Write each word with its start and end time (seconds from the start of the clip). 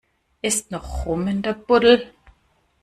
Ist 0.41 0.71
noch 0.71 1.05
Rum 1.05 1.27
in 1.27 1.43
der 1.43 1.53
Buddel? 1.53 2.11